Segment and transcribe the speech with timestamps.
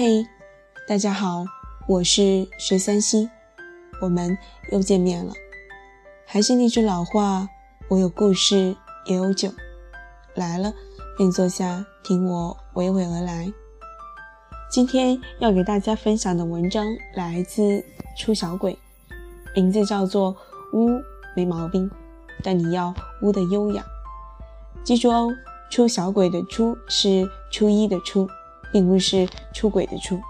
[0.00, 0.24] 嘿，
[0.86, 1.44] 大家好，
[1.88, 3.28] 我是十三溪，
[4.00, 4.38] 我们
[4.70, 5.32] 又见面了。
[6.24, 7.48] 还是那句老话，
[7.88, 8.76] 我有故事，
[9.06, 9.52] 也有酒。
[10.36, 10.72] 来了
[11.16, 13.52] 便坐下，听我娓娓而来。
[14.70, 16.86] 今天要给大家分享的文章
[17.16, 17.84] 来自
[18.16, 18.78] 出小鬼，
[19.56, 20.36] 名字叫做
[20.74, 20.90] “乌
[21.34, 21.90] 没毛病，
[22.44, 23.84] 但你要乌的优雅”。
[24.84, 25.34] 记住哦，
[25.72, 28.28] 出小鬼的“出”是初一的“初”。
[28.72, 30.20] 并不是出轨的出。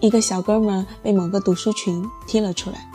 [0.00, 2.88] 一个小哥们被某个读书群踢了出来，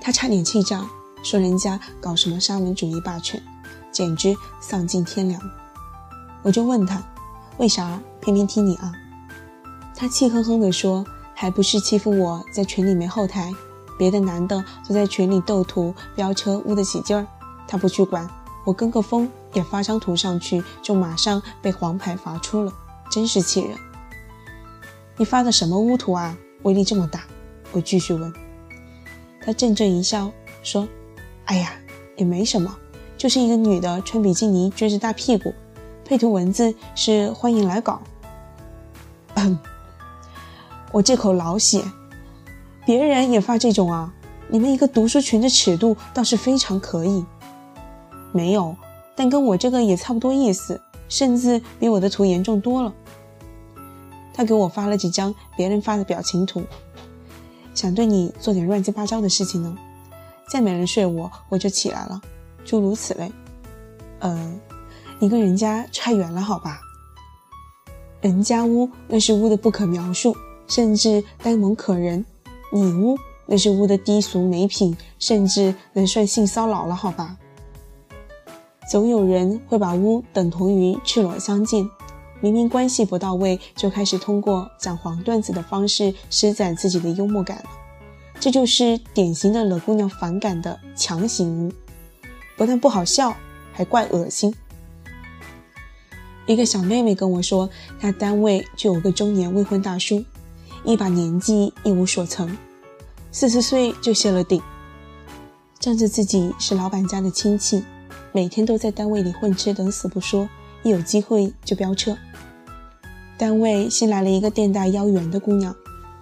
[0.00, 0.84] 他差点气炸，
[1.22, 3.42] 说人家搞什么沙文主义霸权，
[3.90, 5.40] 简直丧尽天良。
[6.42, 7.02] 我就问他，
[7.56, 8.92] 为啥偏偏踢你啊？
[9.96, 11.04] 他气哼哼地说，
[11.34, 13.50] 还不是欺负我在群里没后台，
[13.98, 17.26] 别的男的都在群里斗图飙车污得起劲儿，
[17.66, 18.28] 他不去管。
[18.64, 22.72] 我跟个风也发张图上去，就马上被黄牌罚出了，
[23.10, 23.78] 真是气人！
[25.16, 26.36] 你发的什么污图啊？
[26.64, 27.22] 威力这么大？
[27.72, 28.32] 我继续问。
[29.40, 30.30] 他阵阵一笑，
[30.62, 30.88] 说
[31.46, 31.72] ：“哎呀，
[32.16, 32.74] 也没什么，
[33.16, 35.54] 就是一个女的穿比基尼撅着大屁股，
[36.04, 38.00] 配图文字是欢迎来搞。”
[40.92, 41.82] 我这口老血，
[42.86, 44.12] 别人也发这种啊？
[44.48, 47.24] 你们一个读书群的尺度倒是非常可以。
[48.32, 48.76] 没有，
[49.14, 52.92] 但跟我这个也差不多意思，甚至比我的图严重多了。
[54.32, 56.62] 他给我发了几张别人发的表情图，
[57.74, 59.76] 想对你做点乱七八糟的事情呢。
[60.48, 62.20] 再没人睡我，我就起来了，
[62.64, 63.32] 诸如此类。
[64.18, 64.54] 呃，
[65.18, 66.80] 你跟人家差远了，好吧？
[68.20, 72.24] 人家污那是污的不可描述，甚至呆萌可人；
[72.72, 77.36] 你污那是污的低俗没品，甚至能算性骚扰了，好吧？
[78.90, 81.88] 总有人会把污等同于赤裸相见，
[82.40, 87.64] 明明关系不到位，就开始通过讲黄段子的方式施展自己的幽默感了。
[88.38, 91.72] 这就是典型的惹姑娘反感的强行污，
[92.58, 93.34] 不但不好笑，
[93.72, 94.54] 还怪恶心。
[96.46, 100.22] 一个小妹妹跟我说，她单位就有个中年未婚大叔，
[100.84, 102.54] 一把年纪一无所成，
[103.32, 104.60] 四十岁就谢了顶，
[105.78, 107.82] 仗着自己是老板家的亲戚。
[108.36, 110.48] 每天都在单位里混吃等死不说，
[110.82, 112.18] 一有机会就飙车。
[113.38, 115.72] 单位新来了一个店大腰圆的姑娘，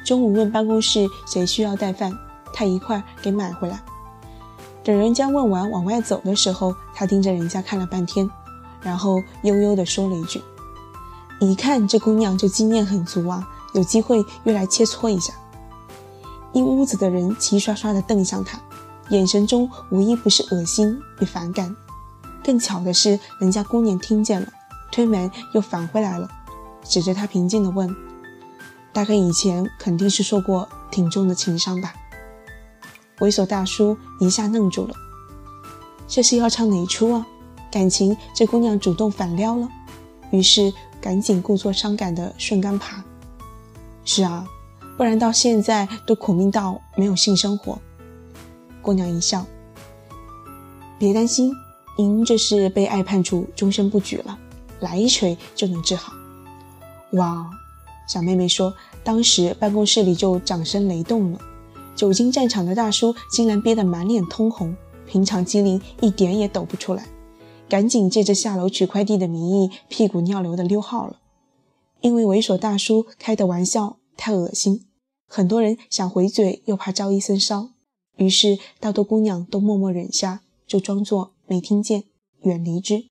[0.04, 2.12] 中午问办公室谁需要带饭，
[2.52, 3.80] 她一块给买回来。
[4.84, 8.28] 等人家问完往外走的时候，她盯着人家看了半天，
[8.82, 10.38] 然后悠悠地说了一句
[11.40, 15.32] ：“一看这姑娘就经验很足啊，有机会约来切磋一下。”
[16.52, 18.60] 一屋子的人齐刷刷地瞪向她，
[19.08, 21.74] 眼神中无一不是恶心与反感。
[22.44, 24.48] 更巧的是，人家姑娘听见了，
[24.90, 26.28] 推门又返回来了，
[26.82, 27.94] 指着他平静地问
[28.92, 31.94] ：“大概以前肯定是受过挺重的情伤吧？”
[33.20, 34.94] 猥琐大叔一下愣住了，
[36.08, 37.26] 这是要唱哪一出啊？
[37.70, 39.68] 感情这姑娘主动反撩了，
[40.30, 43.02] 于是赶紧故作伤感的顺杆爬
[44.04, 44.44] ：“是啊，
[44.98, 47.78] 不然到现在都苦命到没有性生活。”
[48.82, 49.46] 姑娘一笑
[50.98, 51.52] ：“别担心。”
[51.98, 54.38] 您这是被爱判处终身不举了，
[54.80, 56.12] 来一锤就能治好。
[57.12, 57.50] 哇，
[58.08, 61.38] 小妹妹说，当时办公室里就掌声雷动了。
[61.94, 64.74] 久经战场的大叔竟然憋得满脸通红，
[65.06, 67.06] 平常机灵一点也抖不出来，
[67.68, 71.18] 赶紧借着下楼取快递的名义，屁股尿流的溜号了。
[72.00, 74.86] 因为猥琐大叔开的玩笑太恶心，
[75.28, 77.68] 很多人想回嘴又怕招一身骚，
[78.16, 81.32] 于是大多姑娘都默默忍下，就装作。
[81.52, 82.04] 没听见，
[82.44, 83.04] 远离之。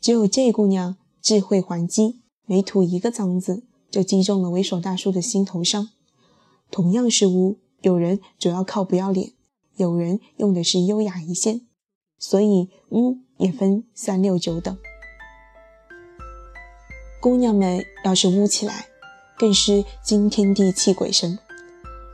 [0.00, 5.90] 只有这姑娘智慧还击，没吐一个脏字，就击中了猥琐大叔的心头伤。
[6.70, 9.32] 同样是污，有人主要靠不要脸，
[9.76, 11.66] 有人用的是优雅一线，
[12.18, 14.74] 所以污也分三六九等。
[17.20, 18.86] 姑娘们要是污起来，
[19.36, 21.38] 更是惊天地泣鬼神。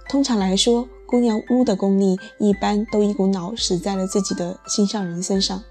[0.09, 0.89] 通常来说。
[1.09, 5.63] 姑娘屋的功力一般都一股脑使在了自己的心上人身上，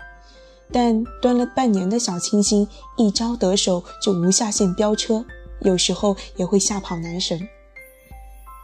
[0.71, 5.23] 但端了半年的小清新，一招得手就无下限飙车，
[5.59, 7.47] 有时候也会吓跑男神。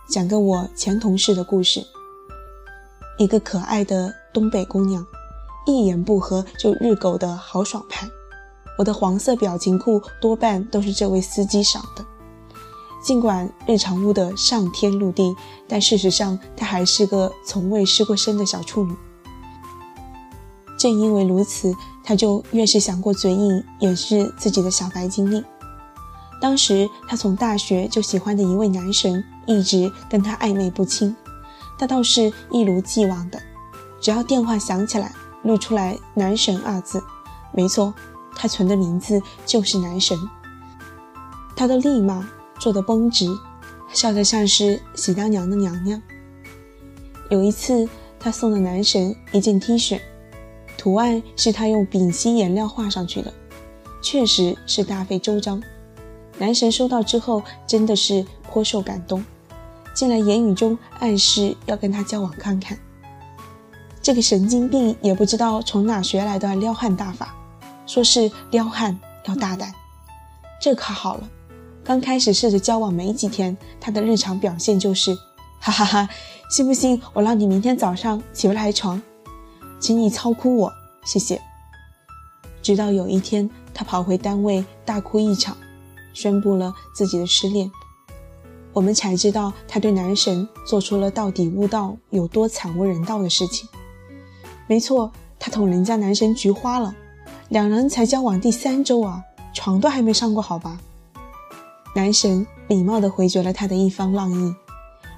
[0.09, 1.85] 讲个我前同事的故事：
[3.19, 5.05] 一个可爱的东北姑娘，
[5.67, 8.09] 一言不合就日狗的豪爽派，
[8.79, 12.03] 我的黄色表情库多半都是这位司机赏的。
[13.03, 15.35] 尽管日常污的上天入地，
[15.67, 18.95] 但事实上她还是个从未失过身的小处女。
[20.79, 25.43] 正因为如此，她就越是想过嘴硬掩饰自己的小白经历。
[26.41, 31.15] 当时他从大学就喜欢的一位男神，一直跟他暧昧不清。
[31.77, 33.41] 他倒是一如既往的，
[34.01, 35.13] 只要电话响起来，
[35.43, 37.01] 露出来“男神”二字，
[37.53, 37.93] 没错，
[38.35, 40.17] 他存的名字就是男神。
[41.55, 42.27] 他都立马
[42.63, 43.27] 坐得绷直，
[43.91, 46.01] 笑得像是喜当娘的娘娘。
[47.29, 49.99] 有一次，他送了男神一件 T 恤。
[50.77, 53.33] 图案是他用丙烯颜料画上去的，
[54.01, 55.61] 确实是大费周章。
[56.37, 59.21] 男神收到之后真的是颇受感动，
[59.93, 62.79] 竟然言语中暗示要跟他交往看看。
[64.01, 67.35] 这个神经病也不知道从哪学来的撩汉大法，
[67.85, 69.73] 说是撩汉要大胆。
[70.61, 71.29] 这可好了，
[71.83, 75.13] 刚开始试着交往没几天，他的日常表现就是，
[75.59, 76.09] 哈哈哈，
[76.49, 79.01] 信不信我让你明天早上起不来床？
[79.79, 80.71] 请你操哭我，
[81.03, 81.41] 谢谢。
[82.61, 85.57] 直到有一天，他跑回单位大哭一场，
[86.13, 87.69] 宣布了自己的失恋。
[88.71, 93.67] 我们才知道他对男神做出了到底悟道有多惨无人道的事情。
[94.67, 96.95] 没错，他同人家男神菊花了，
[97.49, 99.21] 两人才交往第三周啊，
[99.53, 100.79] 床都还没上过，好吧？
[101.93, 104.55] 男神礼貌地回绝了他的一番浪意，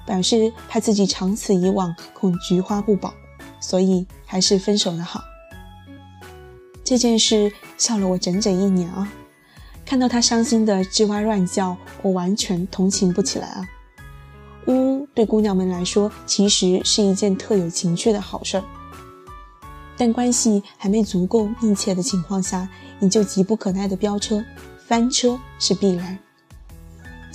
[0.06, 3.12] 表示怕自己长此以往恐菊花不保。
[3.58, 5.24] 所以还是分手的好。
[6.84, 9.10] 这件事笑了我整整一年啊！
[9.84, 13.66] 看到他伤心的吱哇乱叫，我完全同情不起来啊。
[14.68, 18.64] 呜，对姑娘们来说，其实是一件特有情趣的好事儿。
[19.96, 22.68] 但关系还没足够密切的情况下，
[23.00, 24.44] 你就急不可耐的飙车，
[24.86, 26.16] 翻车是必然。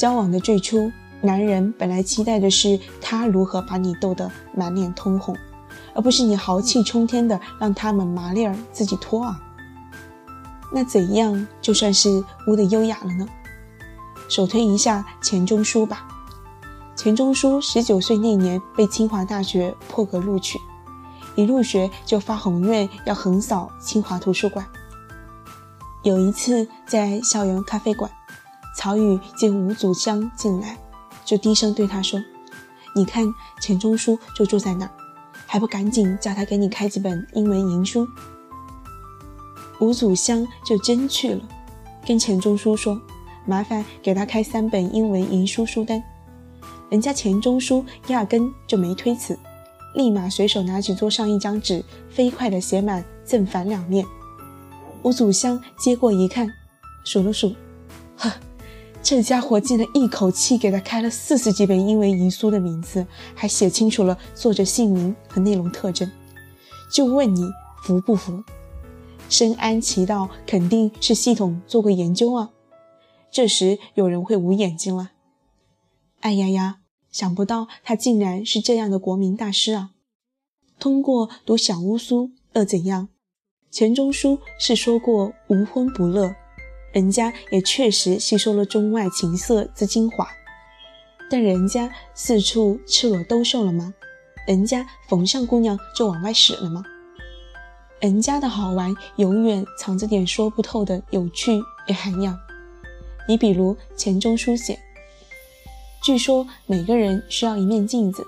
[0.01, 5.37] 交往的最初，男人本来期待的是他如何把你逗得满脸通红。
[5.93, 9.39] 而不是你豪气冲天的让他们麻利儿自己脱啊？
[10.73, 12.09] 那怎样就算是
[12.47, 13.27] 污的优雅了呢？
[14.27, 16.07] 首推一下钱钟书吧。
[16.95, 20.57] 钱钟书十九岁那年被清华大学破格录取，
[21.35, 24.65] 一入学就发宏愿要横扫清华图书馆。
[26.01, 28.09] 有一次在校园咖啡馆，
[28.75, 30.77] 曹禺见吴祖湘进来，
[31.25, 32.19] 就低声对他说
[32.95, 33.25] ：“你看
[33.61, 34.91] 钱钟书就住在那儿。”
[35.45, 38.07] 还不赶紧叫他给你开几本英文银书？
[39.81, 41.41] 吴祖香就真去了，
[42.05, 43.01] 跟钱钟书说
[43.45, 46.01] ：“麻烦给他开三本英文银书书单。”
[46.89, 49.37] 人家钱钟书压根就没推辞，
[49.93, 54.05] 立马随手拿起桌上一张纸，飞快地写满正反两面。
[55.03, 56.47] 吴祖香接过一看，
[57.03, 57.53] 数了数，
[58.15, 58.31] 呵。
[59.03, 63.05] 这家伙竟然一口气给他开了四十几本英文遗书的名字，
[63.35, 66.09] 还写清楚了作者姓名和内容特征。
[66.93, 67.49] 就问你
[67.83, 68.43] 服不服？
[69.27, 72.51] 深谙其道，肯定是系统做过研究啊。
[73.31, 75.11] 这时有人会捂眼睛了。
[76.19, 76.77] 哎呀呀，
[77.11, 79.91] 想不到他竟然是这样的国民大师啊！
[80.79, 83.09] 通过读小乌苏又怎样？
[83.71, 86.35] 钱钟书是说过无婚不乐。
[86.91, 90.27] 人家也确实吸收了中外情色之精华，
[91.29, 93.93] 但人家四处赤裸兜售了吗？
[94.47, 96.83] 人家逢上姑娘就往外使了吗？
[97.99, 102.37] 人家的好玩永远藏着点说不透的有趣与涵养。
[103.27, 104.77] 你比如钱钟书写，
[106.03, 108.25] 据说每个人需要一面镜子，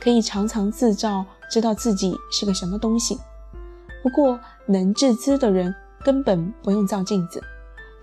[0.00, 3.18] 可以常常自照，知道自己是个什么东西。
[4.02, 7.42] 不过能自知的人根本不用照镜子。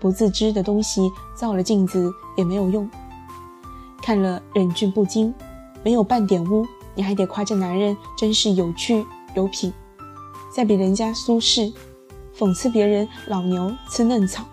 [0.06, 2.88] 不自知的东西，照了镜子也没有用。
[4.00, 5.34] 看了忍俊不禁，
[5.82, 9.72] 没有半点污，你还得夸这男人真是有趣有品。
[10.54, 11.74] 再比人家苏轼，
[12.38, 14.44] 讽刺别人老牛吃嫩草，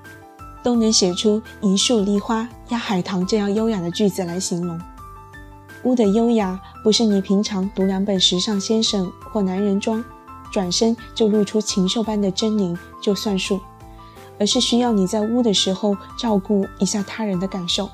[0.64, 4.82] 都能写出一树梨花压海棠这样优雅的句子来形容。
[5.84, 10.04] 污的优雅，不是你平常读两本时尚先生或男人装，
[10.52, 13.60] 转身就露出禽兽般的狰狞就算数。
[14.40, 17.90] 而是需要你在污的时候照顾一下他人的感受，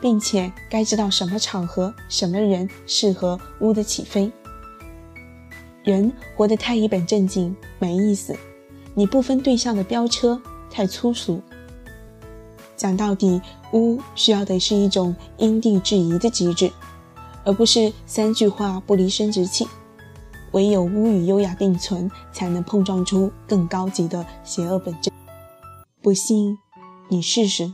[0.00, 4.30] 并且该知道什么场合、什么人适合污的起飞。
[5.82, 8.36] 人活得太一本正经没意思，
[8.94, 11.40] 你不分对象的飙车太粗俗。
[12.76, 13.40] 讲到底，
[13.72, 16.70] 污需要的是一种因地制宜的机制，
[17.44, 19.66] 而不是三句话不离生殖器。
[20.52, 25.09] 唯有污与优雅并存，才能碰撞出更高级的邪恶本质。
[26.02, 26.58] 不信
[27.08, 27.72] 你试试。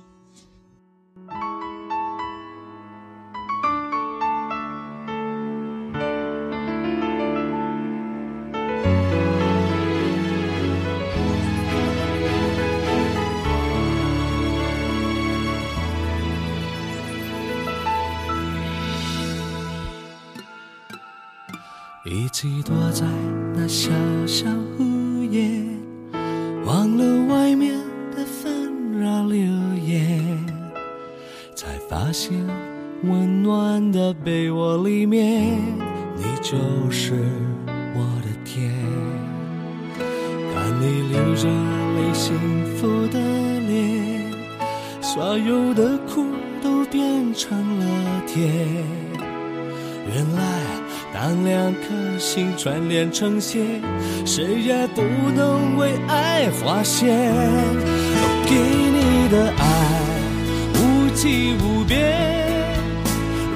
[22.08, 23.04] 一起躲在
[23.54, 23.90] 那小
[24.26, 24.95] 小屋
[31.96, 32.30] 发现
[33.04, 35.56] 温暖的被窝里面，
[36.14, 36.58] 你就
[36.90, 37.14] 是
[37.94, 38.70] 我的天。
[40.52, 42.36] 看你流着泪幸
[42.76, 43.18] 福的
[43.60, 44.30] 脸，
[45.00, 46.26] 所有的苦
[46.62, 48.46] 都变成了甜。
[50.14, 50.42] 原来。
[51.14, 53.80] 当两颗心串联成线，
[54.26, 55.00] 谁也不
[55.34, 57.08] 能为爱划线。
[57.08, 58.52] 我给
[58.92, 59.62] 你的爱
[61.16, 62.14] 无际无边，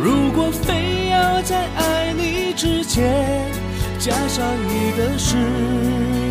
[0.02, 3.52] 如果非要在爱你之前
[3.98, 5.36] 加上一个时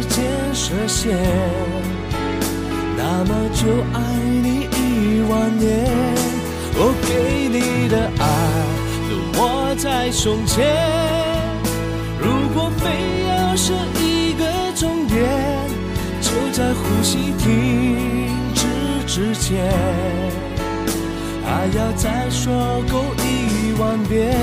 [0.09, 1.15] 间设限，
[2.97, 3.99] 那么就爱
[4.41, 5.85] 你一万年。
[6.73, 8.25] 我给你的爱
[9.07, 9.39] 都。
[9.39, 10.65] 握在胸前，
[12.19, 12.89] 如果非
[13.29, 14.43] 要设一个
[14.75, 15.29] 终点，
[16.21, 18.65] 就在呼吸停止
[19.05, 19.71] 之前，
[21.59, 22.53] 还要再说
[22.89, 24.33] 够一万遍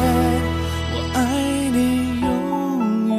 [0.92, 1.20] 我爱
[1.72, 3.16] 你永远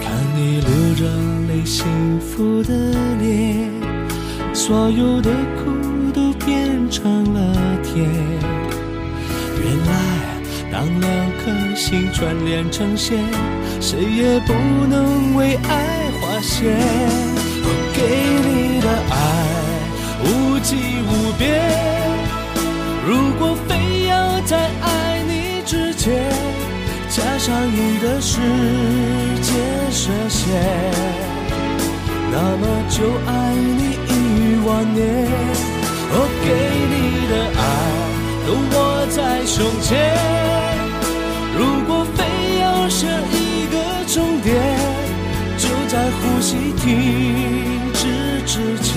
[0.00, 0.02] 看
[0.34, 1.04] 你流着
[1.46, 1.84] 泪幸
[2.18, 2.72] 福的
[3.20, 3.70] 脸
[4.54, 5.30] 所有的
[6.44, 7.38] 变成了
[7.82, 8.08] 甜。
[9.64, 9.92] 原来，
[10.70, 13.18] 当两颗心串联成线，
[13.80, 14.52] 谁也不
[14.86, 16.76] 能为爱划线。
[17.64, 18.00] 我给
[18.48, 19.14] 你的爱
[20.24, 20.26] 无
[20.60, 20.74] 际
[21.08, 21.42] 无边，
[23.06, 26.12] 如果非要在爱你之前
[27.08, 28.40] 加上一个时
[29.42, 29.52] 间
[29.90, 30.40] 设限。
[32.34, 32.96] 那么就
[33.26, 34.10] 爱你一
[34.66, 35.02] 万年，
[36.14, 36.46] 我给
[36.92, 36.94] 你
[37.30, 37.60] 的爱
[38.46, 38.76] 都握
[39.08, 39.16] 在
[39.46, 39.90] 胸前。
[41.56, 42.18] 如果非
[42.60, 43.74] 要设一个
[44.06, 44.52] 终点，
[45.58, 46.82] 就在呼吸停
[47.94, 48.00] 止
[48.46, 48.52] 之
[48.82, 48.90] 前，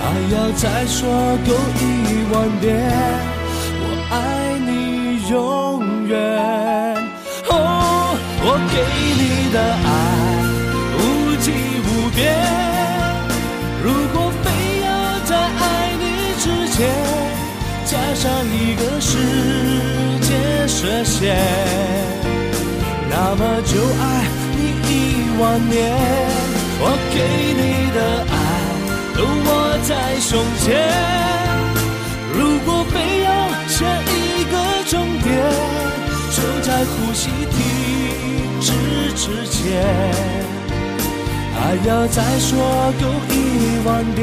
[0.00, 0.02] 还
[0.34, 1.00] 要再说
[1.46, 1.82] 够一
[2.32, 2.70] 万遍，
[3.80, 4.14] 我爱
[4.66, 4.70] 你
[5.28, 5.32] 永
[6.06, 6.12] 远。
[7.48, 7.54] 哦，
[8.44, 8.74] 我给
[9.18, 9.22] 你
[9.52, 9.88] 的爱。
[10.98, 11.00] 无
[11.40, 11.46] 尽
[11.86, 12.20] 无边
[18.14, 19.18] 上一个世
[20.20, 21.36] 界设限，
[23.08, 24.02] 那么就爱
[24.56, 24.90] 你一
[25.40, 25.72] 万年。
[26.84, 27.16] 我给
[27.54, 27.60] 你
[27.94, 28.34] 的爱
[29.14, 29.48] 都握
[29.82, 29.90] 在
[30.20, 30.66] 胸前，
[32.34, 33.28] 如果非要
[33.68, 34.54] 下一个
[34.88, 34.92] 终
[35.22, 35.30] 点，
[36.32, 37.54] 就在呼吸停
[38.60, 38.66] 止
[39.14, 39.60] 之前。
[41.54, 42.50] 还要再说
[43.00, 43.34] 够一
[43.86, 44.20] 万遍，